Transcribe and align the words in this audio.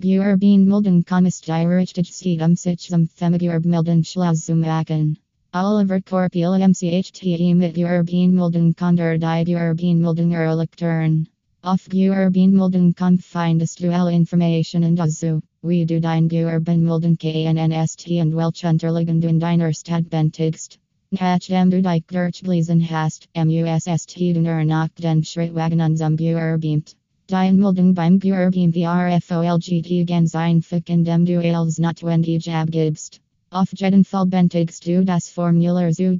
Buerbeen 0.00 0.64
Milden 0.64 1.04
Comest 1.04 1.44
Dirichtig 1.44 2.06
Skeetum 2.06 2.56
Sichum 2.56 3.06
Themaburb 3.06 3.66
Milden 3.66 4.02
Schlauzumaken. 4.02 5.18
Oliver 5.52 6.00
Corpil 6.00 6.58
MCHT 6.58 7.54
mit 7.54 7.74
Buerbeen 7.74 8.32
Milden 8.32 8.74
Konder 8.74 9.18
die 9.18 9.44
Buerbeen 9.44 9.98
Milden 10.00 10.32
Erlichtern. 10.32 11.26
Auf 11.62 11.86
Buerbeen 11.86 12.50
Milden 12.52 12.94
kom 12.94 13.18
findest 13.18 13.80
du 13.80 13.92
alle 13.92 14.14
information 14.14 14.84
and 14.84 14.96
dazu. 14.96 15.42
We 15.60 15.84
do 15.84 16.00
dein 16.00 16.28
Buerben 16.28 16.82
Milden 16.82 17.18
KNNST 17.18 18.22
and 18.22 18.34
Welch 18.34 18.64
Unterliegen 18.64 19.20
du 19.20 19.30
deiner 19.38 19.74
Stadt 19.74 20.08
bentigst. 20.08 20.78
Dem 21.10 21.68
du 21.68 21.82
dich 21.82 22.06
durchgelesen 22.06 22.88
hast, 22.88 23.28
MUSST 23.34 24.16
du 24.16 24.40
nur 24.40 24.64
nach 24.64 24.88
den 24.94 25.22
Schrittwagen 25.22 25.94
zum 25.98 26.16
Buerbeamt. 27.30 27.32
Dein 27.32 27.56
Milden 27.56 27.94
beim 27.94 28.18
Buerbeam 28.18 28.72
VRFOLGT 28.72 30.06
ganz 30.06 30.34
einfach 30.34 30.80
indem 30.86 31.24
du 31.24 31.40
als 31.40 31.78
notwendig 31.78 32.50
abgibst. 32.50 33.20
Auf 33.50 33.72
jeden 33.76 34.04
Fall 34.04 34.26
bentigst 34.26 34.84
du 34.86 35.04
das 35.04 35.28
Formular 35.28 35.92
zu 35.92 36.16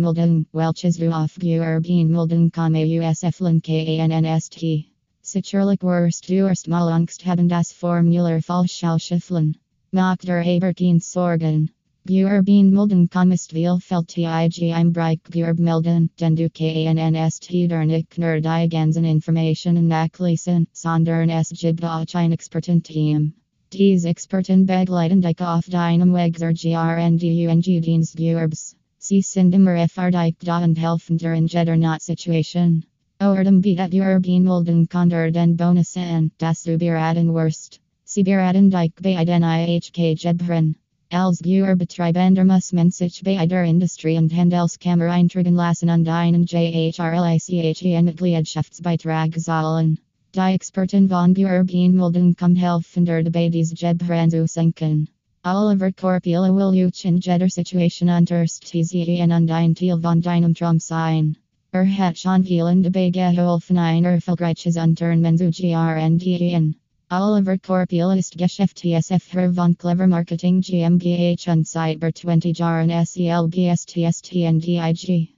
Milden, 0.00 0.46
welches 0.52 0.96
du 0.98 1.10
auf 1.12 1.38
Milden 1.40 2.50
komme 2.52 2.84
USFLN 2.84 3.62
KNNST. 3.62 4.84
Sicherlich 5.22 5.82
wirst 5.82 6.28
du 6.28 6.46
erstmal 6.46 6.92
Angst 6.92 7.24
haben 7.24 7.48
das 7.48 7.72
Formular 7.72 8.42
falsch 8.42 8.84
ausschifflen. 8.84 9.56
Nach 9.92 10.16
der 10.16 10.44
Ebertin 10.44 11.00
Sorgen. 11.00 11.70
Buerbeen 12.06 12.70
Milden 12.70 13.08
kommst 13.08 13.52
vielfältig 13.52 14.60
im 14.60 14.92
Bereich 14.92 15.22
Buerb 15.22 15.56
den 15.56 16.36
du 16.36 16.50
KNNST 16.50 17.50
der 17.70 17.86
nicht 17.86 18.18
nur 18.18 18.42
die 18.42 18.68
ganzen 18.68 19.06
Informationen 19.06 19.88
nachlesen, 19.88 20.66
sondern 20.74 21.30
es 21.30 21.48
gibt 21.48 21.82
auch 21.82 22.04
ein 22.12 22.32
Expertenteam. 22.32 23.32
Dies 23.72 24.04
Experten 24.04 24.66
begleiten 24.66 25.22
dich 25.22 25.40
auf 25.40 25.64
deinem 25.64 26.12
Weg 26.12 26.38
zur 26.38 26.52
GRNDUNG 26.52 27.80
Dienst 27.80 28.16
Buerbs. 28.16 28.76
Sie 28.98 29.22
sind 29.22 29.54
immer 29.54 29.72
erforderlich 29.72 30.36
da 30.40 30.62
und 30.62 30.78
helfen 30.78 31.16
dir 31.16 31.32
in 31.32 31.46
jeder 31.46 31.78
Not-Situation. 31.78 32.84
Ordem 33.18 33.62
bietet 33.62 33.92
Buerbeen 33.92 34.44
Milden 34.44 34.90
Konder 34.90 35.30
den 35.30 35.56
Bonussen, 35.56 36.32
das 36.36 36.64
du 36.64 36.76
beraten 36.76 37.32
wirst. 37.32 37.80
Sie 38.04 38.24
beraten 38.24 38.68
dich 38.68 38.92
bei 39.00 39.24
den 39.24 39.42
IHK 39.42 40.20
Gebren. 40.20 40.76
Als 41.10 41.40
Buerbetreibender 41.40 42.44
muss 42.44 42.72
man 42.72 42.90
sich 42.90 43.22
bei 43.22 43.46
der 43.46 43.64
Industrie 43.64 44.16
und 44.18 44.32
Handelskammer 44.32 45.10
eintragen 45.10 45.54
lassen 45.54 45.90
und 45.90 46.08
einen 46.08 46.44
JHRLICHEN 46.44 48.04
Mitgliedschaftsbeitrag 48.04 49.38
zahlen. 49.38 49.98
Die 50.34 50.40
Experten 50.40 51.08
von 51.08 51.34
Buerbeen 51.34 51.94
Milden 51.94 52.34
kom 52.34 52.56
helfen 52.56 53.04
der 53.04 53.22
dabei 53.22 53.48
diese 53.48 53.74
Gebren 53.74 54.30
zu 54.30 54.46
senken. 54.46 55.08
Oliver 55.44 55.92
Corpila 55.92 56.48
will 56.54 56.86
euch 56.86 57.04
in 57.04 57.18
jeder 57.18 57.48
Situation 57.48 58.08
unterstützen 58.08 59.30
und 59.30 59.50
ein 59.50 59.74
Teil 59.74 60.00
von 60.00 60.20
deinem 60.20 60.54
Traum 60.54 60.80
sein. 60.80 61.36
Er 61.70 61.86
hat 61.98 62.18
schon 62.18 62.44
vielen 62.44 62.82
dabei 62.82 63.10
geholfen 63.10 63.78
ein 63.78 64.04
erfolgreiches 64.04 64.76
Unternehmen 64.76 65.36
zu 65.36 65.50
gründen. 65.50 66.76
Oliver 67.16 67.56
Corpil 67.58 68.18
ist 68.18 68.36
Geschäftsführer 68.36 69.20
für 69.20 69.52
von 69.52 69.78
Clever 69.78 70.08
Marketing 70.08 70.60
GmbH 70.60 71.52
und 71.52 71.64
seit 71.64 72.00
20 72.00 72.58
Jahren 72.58 72.90
SELGSTST 72.90 74.32
und 74.48 74.66
DIG. 74.66 75.28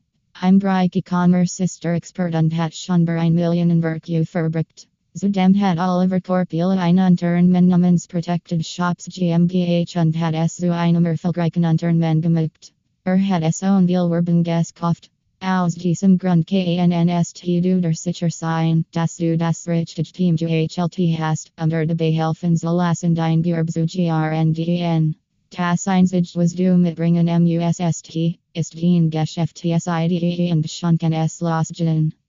Im 0.43 0.59
Bereich 0.59 0.97
E-Commerce 0.97 1.63
ist 1.63 1.85
er 1.85 1.93
Expert 1.93 2.35
und 2.35 2.57
hat 2.57 2.75
schon 2.75 3.05
bei 3.05 3.21
1 3.21 3.35
Millionenwerk 3.35 4.07
verbracht. 4.27 4.89
Zudem 5.15 5.55
hat 5.61 5.79
Oliver 5.79 6.23
Corpil 6.23 6.71
ein 6.79 6.99
Unternehmen 6.99 7.69
namens 7.69 8.07
Protected 8.07 8.65
Shops 8.65 9.05
GmbH 9.11 10.01
und 10.01 10.19
hat 10.19 10.35
es 10.35 10.57
zu 10.57 10.73
einem 10.73 11.05
erfolgreichen 11.05 11.67
Unternehmen 11.67 12.23
gemacht. 12.23 12.73
Er 13.05 13.19
hat 13.19 13.43
es 13.43 13.63
own 13.63 13.87
Werbung 13.87 14.45
gekauft. 14.45 15.11
Aus 15.41 15.75
diesem 15.75 16.16
Grund 16.16 16.47
KNNST 16.47 17.44
du 17.62 17.81
der 17.81 17.93
sicher 17.94 18.31
sein, 18.31 18.87
dass 18.93 19.16
du 19.16 19.37
das 19.37 19.69
richtige 19.69 20.11
Team 20.11 20.38
zu 20.38 20.47
HLT 20.47 21.19
hast, 21.19 21.53
unter 21.61 21.84
dabei 21.84 22.11
helfen 22.11 22.56
zu 22.56 22.75
lassen 22.75 23.15
dein 23.15 23.43
Gewerbe 23.43 23.71
zu 23.71 23.84
GRNDN. 23.84 25.15
Das 25.50 25.87
einzige 25.87 26.34
was 26.34 26.55
du 26.55 26.77
mitbringen 26.78 27.27
MUSST, 27.27 28.38
ist 28.55 28.81
den 28.81 29.11
Geschäftsidee 29.11 30.53
und 30.53 30.71
Schanken 30.71 31.12
es 31.12 31.41
losgehen. 31.41 32.15